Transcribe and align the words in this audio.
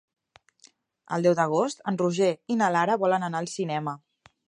El 1.17 1.27
deu 1.27 1.35
d'agost 1.41 1.85
en 1.93 2.01
Roger 2.05 2.33
i 2.55 2.61
na 2.65 2.73
Lara 2.79 2.99
volen 3.07 3.31
anar 3.33 3.45
al 3.47 3.55
cinema. 3.57 3.99